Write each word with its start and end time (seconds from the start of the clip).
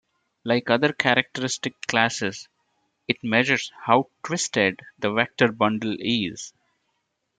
Like 0.43 0.71
other 0.71 0.93
characteristic 0.93 1.79
classes, 1.85 2.47
it 3.07 3.23
measures 3.23 3.71
how 3.83 4.09
"twisted" 4.23 4.79
the 4.97 5.11
vector 5.13 5.51
bundle 5.51 5.95
is. 5.99 6.53